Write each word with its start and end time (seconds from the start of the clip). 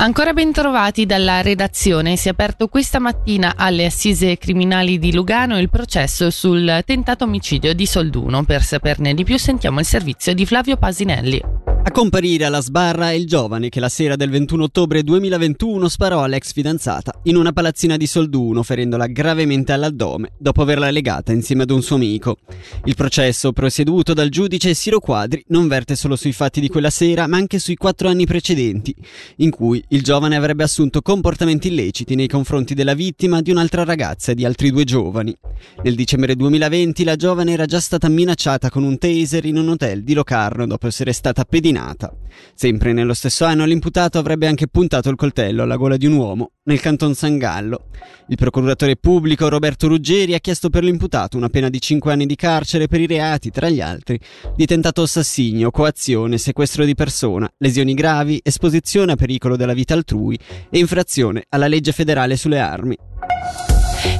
Ancora 0.00 0.32
ben 0.32 0.52
trovati 0.52 1.06
dalla 1.06 1.42
redazione. 1.42 2.16
Si 2.16 2.28
è 2.28 2.30
aperto 2.30 2.68
questa 2.68 3.00
mattina 3.00 3.54
alle 3.56 3.84
assise 3.84 4.38
criminali 4.38 4.96
di 4.96 5.12
Lugano 5.12 5.58
il 5.58 5.68
processo 5.68 6.30
sul 6.30 6.82
tentato 6.86 7.24
omicidio 7.24 7.74
di 7.74 7.84
Solduno. 7.84 8.44
Per 8.44 8.62
saperne 8.62 9.12
di 9.12 9.24
più 9.24 9.36
sentiamo 9.38 9.80
il 9.80 9.86
servizio 9.86 10.34
di 10.34 10.46
Flavio 10.46 10.76
Pasinelli. 10.76 11.57
A 11.80 11.90
comparire 11.90 12.44
alla 12.44 12.60
sbarra 12.60 13.10
è 13.10 13.14
il 13.14 13.26
giovane 13.26 13.70
che 13.70 13.80
la 13.80 13.88
sera 13.88 14.14
del 14.14 14.28
21 14.28 14.64
ottobre 14.64 15.02
2021 15.02 15.88
sparò 15.88 16.22
all'ex 16.22 16.52
fidanzata 16.52 17.20
in 17.24 17.36
una 17.36 17.52
palazzina 17.52 17.96
di 17.96 18.06
Solduno, 18.06 18.62
ferendola 18.62 19.06
gravemente 19.06 19.72
all'addome 19.72 20.32
dopo 20.36 20.60
averla 20.60 20.90
legata 20.90 21.32
insieme 21.32 21.62
ad 21.62 21.70
un 21.70 21.80
suo 21.80 21.96
amico. 21.96 22.36
Il 22.84 22.94
processo, 22.94 23.52
prosieduto 23.52 24.12
dal 24.12 24.28
giudice 24.28 24.74
Siro 24.74 25.00
Quadri, 25.00 25.42
non 25.48 25.66
verte 25.66 25.96
solo 25.96 26.14
sui 26.14 26.32
fatti 26.32 26.60
di 26.60 26.68
quella 26.68 26.90
sera, 26.90 27.26
ma 27.26 27.38
anche 27.38 27.58
sui 27.58 27.76
quattro 27.76 28.08
anni 28.08 28.26
precedenti, 28.26 28.94
in 29.36 29.50
cui 29.50 29.82
il 29.88 30.02
giovane 30.02 30.36
avrebbe 30.36 30.64
assunto 30.64 31.00
comportamenti 31.00 31.68
illeciti 31.68 32.14
nei 32.16 32.28
confronti 32.28 32.74
della 32.74 32.94
vittima, 32.94 33.40
di 33.40 33.50
un'altra 33.50 33.84
ragazza 33.84 34.32
e 34.32 34.34
di 34.34 34.44
altri 34.44 34.70
due 34.70 34.84
giovani. 34.84 35.34
Nel 35.82 35.94
dicembre 35.94 36.36
2020 36.36 37.02
la 37.04 37.16
giovane 37.16 37.52
era 37.52 37.64
già 37.64 37.80
stata 37.80 38.08
minacciata 38.08 38.68
con 38.68 38.82
un 38.82 38.98
taser 38.98 39.46
in 39.46 39.56
un 39.56 39.70
hotel 39.70 40.02
di 40.02 40.12
Locarno 40.12 40.66
dopo 40.66 40.86
essere 40.86 41.12
stata 41.12 41.44
pedinata 41.44 41.67
assassinata. 41.68 42.12
Sempre 42.54 42.92
nello 42.92 43.14
stesso 43.14 43.44
anno 43.44 43.64
l'imputato 43.64 44.18
avrebbe 44.18 44.46
anche 44.46 44.68
puntato 44.68 45.08
il 45.10 45.16
coltello 45.16 45.62
alla 45.62 45.76
gola 45.76 45.96
di 45.96 46.06
un 46.06 46.12
uomo 46.12 46.52
nel 46.64 46.80
canton 46.80 47.14
San 47.14 47.36
Gallo. 47.36 47.86
Il 48.28 48.36
procuratore 48.36 48.96
pubblico 48.96 49.48
Roberto 49.48 49.88
Ruggeri 49.88 50.34
ha 50.34 50.38
chiesto 50.38 50.70
per 50.70 50.84
l'imputato 50.84 51.36
una 51.36 51.48
pena 51.48 51.68
di 51.68 51.80
5 51.80 52.12
anni 52.12 52.26
di 52.26 52.36
carcere 52.36 52.86
per 52.86 53.00
i 53.00 53.06
reati, 53.06 53.50
tra 53.50 53.68
gli 53.68 53.80
altri, 53.80 54.18
di 54.54 54.66
tentato 54.66 55.02
assassinio, 55.02 55.70
coazione, 55.70 56.38
sequestro 56.38 56.84
di 56.84 56.94
persona, 56.94 57.48
lesioni 57.58 57.94
gravi, 57.94 58.40
esposizione 58.42 59.12
a 59.12 59.16
pericolo 59.16 59.56
della 59.56 59.74
vita 59.74 59.94
altrui 59.94 60.38
e 60.70 60.78
infrazione 60.78 61.44
alla 61.48 61.68
legge 61.68 61.92
federale 61.92 62.36
sulle 62.36 62.60
armi. 62.60 62.96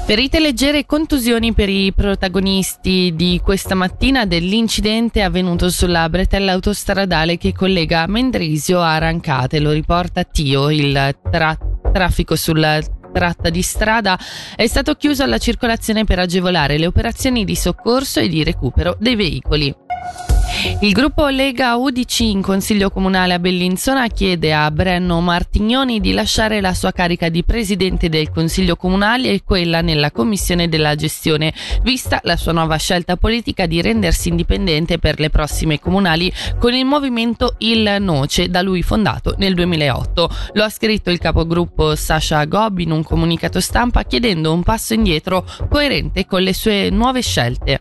Ferite 0.09 0.41
leggere 0.41 0.79
e 0.79 0.87
contusioni 0.87 1.53
per 1.53 1.69
i 1.69 1.93
protagonisti 1.95 3.13
di 3.15 3.39
questa 3.45 3.75
mattina 3.75 4.25
dell'incidente 4.25 5.21
avvenuto 5.21 5.69
sulla 5.69 6.09
bretella 6.09 6.53
autostradale 6.53 7.37
che 7.37 7.53
collega 7.53 8.07
Mendrisio 8.07 8.81
a 8.81 8.97
Rancate. 8.97 9.61
Lo 9.61 9.71
riporta 9.71 10.25
Tio, 10.25 10.71
il 10.71 11.15
tra- 11.31 11.59
traffico 11.93 12.37
sulla 12.37 12.81
tratta 13.13 13.51
di 13.51 13.61
strada 13.61 14.19
è 14.57 14.67
stato 14.67 14.95
chiuso 14.95 15.25
alla 15.25 15.37
circolazione 15.37 16.05
per 16.05 16.21
agevolare 16.21 16.79
le 16.79 16.87
operazioni 16.87 17.45
di 17.45 17.55
soccorso 17.55 18.19
e 18.19 18.29
di 18.29 18.43
recupero 18.43 18.97
dei 18.99 19.15
veicoli. 19.15 19.75
Il 20.81 20.93
gruppo 20.93 21.29
Lega 21.29 21.77
UDC 21.77 22.21
in 22.21 22.43
Consiglio 22.43 22.91
Comunale 22.91 23.35
a 23.35 23.39
Bellinzona 23.39 24.09
chiede 24.09 24.53
a 24.53 24.69
Brenno 24.73 25.21
Martignoni 25.21 26.01
di 26.01 26.13
lasciare 26.13 26.61
la 26.61 26.75
sua 26.75 26.91
carica 26.91 27.29
di 27.29 27.45
Presidente 27.45 28.09
del 28.09 28.31
Consiglio 28.31 28.75
Comunale 28.75 29.31
e 29.31 29.43
quella 29.45 29.83
nella 29.83 30.11
Commissione 30.11 30.69
della 30.69 30.97
Gestione, 30.97 31.55
vista 31.83 32.19
la 32.25 32.37
sua 32.37 32.51
nuova 32.51 32.77
scelta 32.77 33.17
politica 33.17 33.67
di 33.67 33.81
rendersi 33.81 34.31
indipendente 34.31 34.99
per 34.99 35.21
le 35.21 35.31
prossime 35.31 35.79
comunali 35.79 36.33
con 36.59 36.75
il 36.75 36.85
movimento 36.85 37.55
Il 37.59 37.97
Noce, 38.01 38.49
da 38.49 38.61
lui 38.61 38.83
fondato 38.83 39.37
nel 39.39 39.55
2008. 39.55 40.31
Lo 40.55 40.65
ha 40.65 40.71
scritto 40.71 41.11
il 41.11 41.19
capogruppo 41.19 41.95
Sasha 41.95 42.45
Gob 42.47 42.79
in 42.81 42.91
un 42.91 43.05
comunicato 43.05 43.61
stampa 43.61 44.03
chiedendo 44.03 44.53
un 44.53 44.65
passo 44.65 44.95
indietro 44.95 45.45
coerente 45.69 46.27
con 46.27 46.43
le 46.43 46.53
sue 46.53 46.91
nuove 46.91 47.23
scelte. 47.23 47.81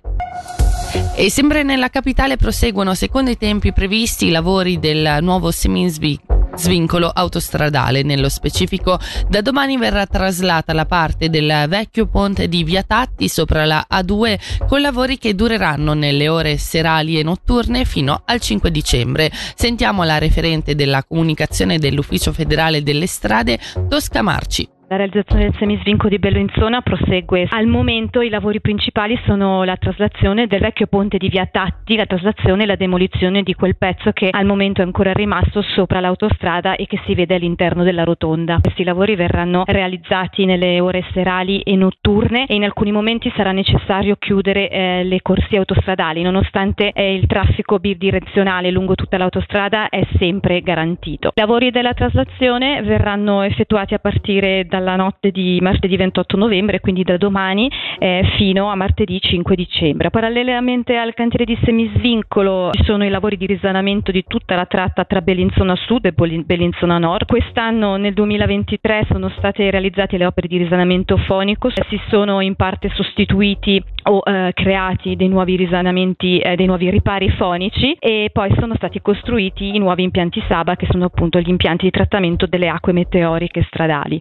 E 1.15 1.29
sempre 1.31 1.63
nella 1.63 1.89
capitale 1.89 2.37
proseguono 2.37 2.93
secondo 2.93 3.31
i 3.31 3.37
tempi 3.37 3.73
previsti 3.73 4.27
i 4.27 4.31
lavori 4.31 4.79
del 4.79 5.17
nuovo 5.21 5.51
svincolo 5.51 7.09
autostradale. 7.09 8.03
Nello 8.03 8.29
specifico, 8.29 8.99
da 9.27 9.41
domani 9.41 9.77
verrà 9.77 10.05
traslata 10.05 10.73
la 10.73 10.85
parte 10.85 11.29
del 11.29 11.65
vecchio 11.67 12.07
ponte 12.07 12.47
di 12.47 12.63
Via 12.63 12.83
Tatti 12.83 13.27
sopra 13.27 13.65
la 13.65 13.85
A2 13.89 14.65
con 14.67 14.81
lavori 14.81 15.17
che 15.17 15.35
dureranno 15.35 15.93
nelle 15.93 16.29
ore 16.29 16.57
serali 16.57 17.19
e 17.19 17.23
notturne 17.23 17.85
fino 17.85 18.21
al 18.25 18.39
5 18.39 18.71
dicembre. 18.71 19.31
Sentiamo 19.55 20.03
la 20.03 20.17
referente 20.17 20.75
della 20.75 21.03
comunicazione 21.03 21.79
dell'Ufficio 21.79 22.31
federale 22.31 22.83
delle 22.83 23.07
strade, 23.07 23.59
Tosca 23.89 24.21
Marci. 24.21 24.76
La 24.89 24.95
realizzazione 24.95 25.43
del 25.43 25.55
semisvinco 25.57 26.07
di 26.07 26.17
Bello 26.17 26.45
prosegue. 26.81 27.45
Al 27.49 27.65
momento 27.65 28.21
i 28.21 28.29
lavori 28.29 28.61
principali 28.61 29.19
sono 29.25 29.65
la 29.65 29.75
traslazione 29.75 30.47
del 30.47 30.61
vecchio 30.61 30.87
ponte 30.87 31.17
di 31.17 31.27
Via 31.27 31.45
Tatti, 31.45 31.97
la 31.97 32.05
traslazione 32.05 32.63
e 32.63 32.65
la 32.65 32.77
demolizione 32.77 33.43
di 33.43 33.53
quel 33.53 33.75
pezzo 33.75 34.11
che 34.13 34.29
al 34.31 34.45
momento 34.45 34.79
è 34.79 34.85
ancora 34.85 35.11
rimasto 35.11 35.61
sopra 35.61 35.99
l'autostrada 35.99 36.77
e 36.77 36.85
che 36.85 37.01
si 37.05 37.15
vede 37.15 37.35
all'interno 37.35 37.83
della 37.83 38.05
rotonda. 38.05 38.59
Questi 38.61 38.85
lavori 38.85 39.15
verranno 39.15 39.63
realizzati 39.65 40.45
nelle 40.45 40.79
ore 40.79 41.03
serali 41.11 41.59
e 41.63 41.75
notturne 41.75 42.45
e 42.45 42.55
in 42.55 42.63
alcuni 42.63 42.93
momenti 42.93 43.29
sarà 43.35 43.51
necessario 43.51 44.15
chiudere 44.17 44.69
eh, 44.69 45.03
le 45.03 45.21
corsie 45.21 45.57
autostradali, 45.57 46.21
nonostante 46.21 46.93
eh, 46.93 47.13
il 47.13 47.27
traffico 47.27 47.79
bidirezionale 47.79 48.71
lungo 48.71 48.95
tutta 48.95 49.17
l'autostrada 49.17 49.89
è 49.89 50.07
sempre 50.17 50.61
garantito. 50.61 51.27
I 51.35 51.41
lavori 51.41 51.71
della 51.71 51.93
traslazione 51.93 52.81
verranno 52.83 53.41
effettuati 53.41 53.93
a 53.93 53.99
partire 53.99 54.63
da 54.65 54.75
dalla 54.77 54.95
notte 54.95 55.31
di 55.31 55.59
martedì 55.61 55.97
28 55.97 56.37
novembre, 56.37 56.79
quindi 56.79 57.03
da 57.03 57.17
domani 57.17 57.69
eh, 57.99 58.23
fino 58.37 58.69
a 58.69 58.75
martedì 58.75 59.19
5 59.19 59.55
dicembre. 59.55 60.09
Parallelamente 60.09 60.95
al 60.95 61.13
cantiere 61.13 61.45
di 61.45 61.57
semisvincolo 61.63 62.69
ci 62.73 62.83
sono 62.83 63.03
i 63.03 63.09
lavori 63.09 63.37
di 63.37 63.47
risanamento 63.47 64.11
di 64.11 64.23
tutta 64.27 64.55
la 64.55 64.65
tratta 64.65 65.03
tra 65.05 65.21
Bellinzona 65.21 65.75
Sud 65.75 66.05
e 66.05 66.13
Bellinzona 66.13 66.97
Nord. 66.97 67.25
Quest'anno 67.25 67.97
nel 67.97 68.13
2023 68.13 69.07
sono 69.09 69.29
state 69.37 69.69
realizzate 69.69 70.17
le 70.17 70.25
opere 70.25 70.47
di 70.47 70.57
risanamento 70.57 71.17
fonico, 71.17 71.69
si 71.69 71.99
sono 72.09 72.41
in 72.41 72.55
parte 72.55 72.89
sostituiti 72.93 73.81
o 74.03 74.21
eh, 74.23 74.51
creati 74.53 75.15
dei 75.15 75.27
nuovi 75.27 75.55
risanamenti, 75.55 76.39
eh, 76.39 76.55
dei 76.55 76.65
nuovi 76.65 76.89
ripari 76.89 77.29
fonici 77.31 77.95
e 77.99 78.29
poi 78.31 78.53
sono 78.59 78.75
stati 78.75 79.01
costruiti 79.01 79.75
i 79.75 79.79
nuovi 79.79 80.03
impianti 80.03 80.41
Saba 80.47 80.75
che 80.75 80.87
sono 80.89 81.05
appunto 81.05 81.39
gli 81.39 81.49
impianti 81.49 81.85
di 81.85 81.91
trattamento 81.91 82.45
delle 82.45 82.69
acque 82.69 82.93
meteoriche 82.93 83.65
stradali. 83.67 84.19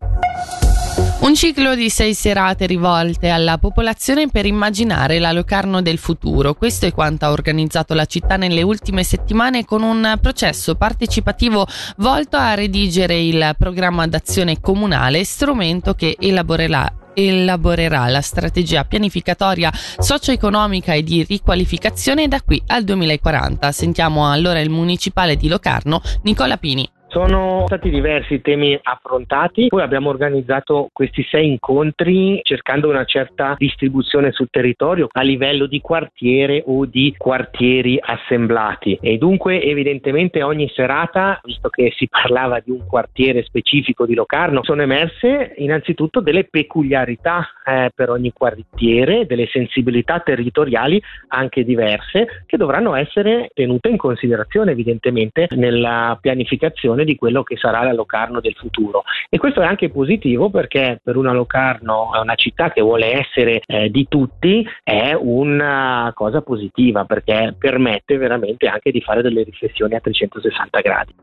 Un 1.19 1.35
ciclo 1.35 1.75
di 1.75 1.89
sei 1.89 2.13
serate 2.15 2.67
rivolte 2.67 3.31
alla 3.31 3.57
popolazione 3.57 4.29
per 4.29 4.45
immaginare 4.45 5.19
la 5.19 5.33
Locarno 5.33 5.81
del 5.81 5.99
futuro. 5.99 6.55
Questo 6.55 6.87
è 6.87 6.93
quanto 6.93 7.25
ha 7.25 7.31
organizzato 7.31 7.95
la 7.95 8.05
città 8.05 8.37
nelle 8.37 8.63
ultime 8.63 9.03
settimane 9.03 9.65
con 9.65 9.83
un 9.83 10.19
processo 10.21 10.75
partecipativo 10.75 11.67
volto 11.97 12.37
a 12.37 12.55
redigere 12.55 13.19
il 13.19 13.55
programma 13.59 14.07
d'azione 14.07 14.61
comunale, 14.61 15.25
strumento 15.25 15.95
che 15.95 16.17
elaborerà 16.19 16.93
elaborerà 17.17 18.09
la 18.09 18.21
strategia 18.21 18.85
pianificatoria 18.85 19.73
socio-economica 19.73 20.93
e 20.93 21.03
di 21.03 21.25
riqualificazione 21.25 22.29
da 22.29 22.43
qui 22.43 22.63
al 22.67 22.85
2040. 22.85 23.73
Sentiamo 23.73 24.31
allora 24.31 24.61
il 24.61 24.69
municipale 24.69 25.37
di 25.37 25.49
Locarno, 25.49 26.03
Nicola 26.25 26.59
Pini. 26.59 26.87
Sono 27.17 27.63
stati 27.65 27.89
diversi 27.89 28.43
temi 28.43 28.79
affrontati, 28.83 29.69
poi 29.69 29.81
abbiamo 29.81 30.11
organizzato 30.11 30.91
questi 30.93 31.23
sei 31.23 31.49
incontri 31.49 32.41
cercando 32.43 32.91
una 32.91 33.07
certa 33.07 33.55
distribuzione 33.57 34.33
sul 34.33 34.49
territorio 34.51 35.09
a 35.11 35.23
livello 35.23 35.65
di 35.65 35.81
quartiere 35.81 36.63
o 36.67 36.85
di 36.85 37.15
quartieri 37.17 37.99
assemblati. 37.99 38.99
E 39.01 39.17
dunque 39.17 39.63
evidentemente 39.63 40.43
ogni 40.43 40.71
serata, 40.75 41.41
visto 41.43 41.71
che 41.71 41.91
si 41.97 42.07
parlava 42.07 42.61
di 42.63 42.71
un 42.71 42.85
quartiere 42.87 43.43
specifico 43.45 44.05
di 44.05 44.13
Locarno, 44.13 44.63
sono 44.63 44.83
emerse 44.83 45.55
innanzitutto 45.57 46.21
delle 46.21 46.45
peculiarità 46.45 47.49
eh, 47.65 47.93
per 47.95 48.11
ogni 48.11 48.31
quartiere, 48.35 49.25
delle 49.25 49.47
sensibilità 49.47 50.21
territoriali 50.21 51.03
anche 51.29 51.65
diverse 51.65 52.45
che 52.45 52.59
dovranno 52.59 52.95
essere 52.95 53.49
tenute 53.55 53.89
in 53.89 53.97
considerazione 53.97 54.73
evidentemente 54.73 55.47
nella 55.53 56.19
pianificazione 56.21 57.05
di 57.07 57.17
quello 57.17 57.43
che 57.43 57.57
sarà 57.57 57.83
la 57.83 57.95
Locarno 57.95 58.41
del 58.41 58.55
futuro. 58.55 59.05
E 59.31 59.39
questo 59.39 59.63
è 59.63 59.67
anche 59.67 59.89
positivo 59.89 60.51
perché 60.51 61.01
per 61.03 61.17
una 61.17 61.33
Locarno, 61.33 62.11
una 62.21 62.35
città 62.35 62.71
che 62.71 62.83
vuole 62.83 63.19
essere 63.19 63.63
eh, 63.65 63.89
di 63.89 64.07
tutti, 64.09 64.67
è 64.83 65.15
una 65.15 66.13
cosa 66.15 66.43
positiva 66.43 67.05
perché 67.07 67.55
permette 67.59 68.19
veramente 68.19 68.67
anche 68.67 68.91
di 68.91 69.01
fare 69.01 69.23
delle 69.23 69.43
riflessioni 69.43 69.95
a 69.95 70.01
360 70.01 70.81
gradi. 70.81 71.15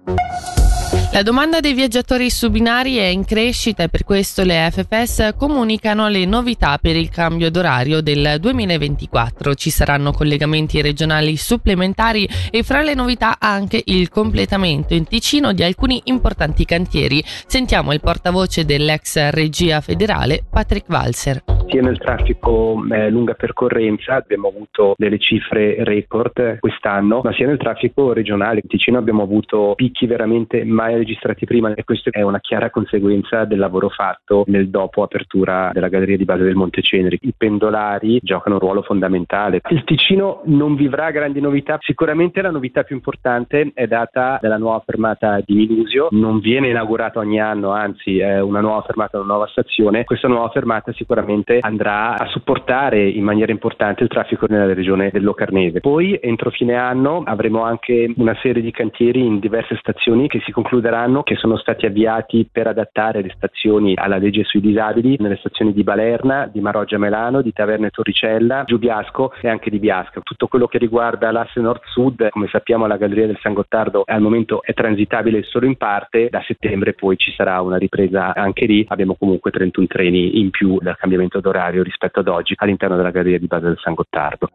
La 1.14 1.22
domanda 1.22 1.60
dei 1.60 1.76
viaggiatori 1.76 2.32
su 2.32 2.50
binari 2.50 2.96
è 2.96 3.06
in 3.06 3.24
crescita 3.24 3.84
e 3.84 3.88
per 3.88 4.04
questo 4.04 4.44
le 4.44 4.68
FFS 4.72 5.36
comunicano 5.38 6.08
le 6.08 6.26
novità 6.26 6.80
per 6.80 6.96
il 6.96 7.10
cambio 7.10 7.52
d'orario 7.52 8.02
del 8.02 8.38
2024. 8.40 9.54
Ci 9.54 9.70
saranno 9.70 10.12
collegamenti 10.12 10.82
regionali 10.82 11.38
supplementari 11.38 12.28
e 12.50 12.64
fra 12.64 12.82
le 12.82 12.96
novità 12.96 13.38
anche 13.40 13.80
il 13.86 14.10
completamento 14.10 14.96
in 14.96 15.06
Ticino 15.06 15.54
di 15.54 15.62
alcuni 15.62 16.02
importanti 16.06 16.66
cantieri. 16.66 17.24
Sentiamo 17.46 17.94
il 17.94 18.00
portavoce 18.00 18.66
dell'ex 18.66 19.30
regia 19.30 19.82
federale 19.82 20.44
Patrick 20.50 20.90
Walser. 20.90 21.63
Sia 21.74 21.82
nel 21.82 21.98
traffico 21.98 22.86
eh, 22.92 23.10
lunga 23.10 23.34
percorrenza, 23.34 24.14
abbiamo 24.14 24.48
avuto 24.48 24.94
delle 24.96 25.18
cifre 25.18 25.84
record 25.84 26.60
quest'anno, 26.60 27.22
ma 27.24 27.34
sia 27.34 27.48
nel 27.48 27.58
traffico 27.58 28.14
regionale. 28.14 28.60
In 28.62 28.70
Ticino 28.70 29.00
abbiamo 29.00 29.24
avuto 29.24 29.74
picchi 29.76 30.06
veramente 30.06 30.64
mai 30.66 30.96
registrati 30.96 31.48
prima 31.48 31.74
e 31.74 31.84
questa 31.84 32.12
è 32.12 32.22
una 32.22 32.40
chiara 32.40 32.70
conseguenza 32.70 33.46
del 33.46 33.58
lavoro 33.58 33.90
fatto 33.90 34.44
nel 34.48 34.70
dopo 34.70 35.02
apertura 35.02 35.72
della 35.74 35.88
galleria 35.88 36.16
di 36.16 36.26
base 36.26 36.44
del 36.44 36.54
Monte 36.54 36.84
Ceneri. 36.84 37.18
I 37.22 37.34
pendolari 37.36 38.20
giocano 38.22 38.56
un 38.56 38.62
ruolo 38.62 38.84
fondamentale. 38.84 39.62
Il 39.70 39.84
Ticino 39.84 40.42
non 40.46 40.76
vivrà 40.76 41.10
grandi 41.10 41.42
novità, 41.42 41.80
sicuramente 41.82 42.44
la 42.44 42.52
novità 42.52 42.84
più 42.84 42.96
importante 42.96 43.72
è 43.74 43.88
data 43.88 44.38
dalla 44.40 44.58
nuova 44.58 44.84
fermata 44.86 45.40
di 45.44 45.56
Minusio, 45.56 46.10
non 46.12 46.40
viene 46.40 46.68
inaugurata 46.68 47.18
ogni 47.18 47.42
anno, 47.42 47.72
anzi 47.72 48.20
è 48.20 48.40
una 48.40 48.62
nuova 48.62 48.84
fermata, 48.84 49.18
una 49.18 49.26
nuova 49.26 49.48
stazione. 49.48 50.04
Questa 50.04 50.28
nuova 50.28 50.50
fermata 50.50 50.94
sicuramente 50.94 51.62
andrà 51.64 52.18
a 52.18 52.28
supportare 52.28 53.08
in 53.08 53.24
maniera 53.24 53.52
importante 53.52 54.04
il 54.04 54.10
traffico 54.10 54.46
nella 54.48 54.74
regione 54.74 55.10
del 55.12 55.24
Locarnese. 55.24 55.80
Poi 55.80 56.20
entro 56.22 56.50
fine 56.50 56.76
anno 56.76 57.24
avremo 57.26 57.64
anche 57.64 58.14
una 58.18 58.36
serie 58.42 58.62
di 58.62 58.72
cantieri 58.72 59.26
in 59.26 59.40
diverse 59.40 59.78
stazioni 59.78 60.28
che 60.28 60.42
si 60.46 60.52
concluderanno, 60.52 61.24
che 61.24 61.36
sono 61.36 61.58
stati 61.58 61.86
avviati 61.86 62.48
per 62.52 62.68
adattare 62.68 63.22
le 63.22 63.32
stazioni 63.36 63.94
alla 63.96 64.18
legge 64.18 64.44
sui 64.44 64.62
disabili, 64.62 65.18
nelle 65.20 65.38
stazioni 65.38 65.74
di 65.74 65.84
Balerna, 65.84 66.50
di 66.52 66.60
Maroggia 66.60 66.98
Melano, 66.98 67.42
di 67.42 67.54
Taverne 67.54 67.90
Torricella, 67.90 68.64
Giubiasco 68.66 69.34
e 69.42 69.48
anche 69.48 69.70
di 69.70 69.80
Biasca. 69.80 70.22
Tutto 70.22 70.48
quello 70.48 70.68
che 70.68 70.78
riguarda 70.78 71.32
l'asse 71.32 71.60
nord-sud, 71.60 72.30
come 72.30 72.48
sappiamo 72.48 72.88
la 72.88 72.98
Galleria 72.98 73.28
del 73.28 73.40
San 73.42 73.54
Gottardo 73.54 74.04
al 74.06 74.22
momento 74.22 74.62
è 74.64 74.74
transitabile 74.74 75.44
solo 75.44 75.66
in 75.66 75.78
parte, 75.78 76.28
da 76.30 76.44
settembre 76.46 76.94
poi 76.94 77.18
ci 77.18 77.32
sarà 77.32 77.62
una 77.62 77.78
ripresa 77.78 78.34
anche 78.34 78.66
lì, 78.66 78.86
abbiamo 78.90 79.16
comunque 79.18 79.52
31 79.52 79.88
treni 79.88 80.40
in 80.40 80.50
più 80.50 80.78
dal 80.80 80.98
cambiamento 80.98 81.40
d'orario 81.44 81.84
rispetto 81.84 82.22
ad 82.22 82.28
oggi 82.28 82.56
all'interno 82.58 82.96
della 82.96 83.12
Galleria 83.12 83.38
di 83.38 83.48
base 83.48 83.66
del 83.66 83.78
San 83.84 83.94
Gottardo. 83.94 84.50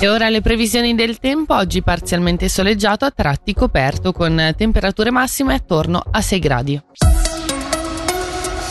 E 0.00 0.08
ora 0.08 0.28
le 0.28 0.40
previsioni 0.40 0.96
del 0.96 1.18
tempo, 1.18 1.54
oggi 1.54 1.80
parzialmente 1.80 2.48
soleggiato, 2.48 3.04
a 3.04 3.12
tratti 3.12 3.54
coperto 3.54 4.10
con 4.12 4.52
temperature 4.56 5.12
massime 5.12 5.54
attorno 5.54 6.02
a 6.10 6.20
6 6.20 6.38
gradi. 6.40 6.82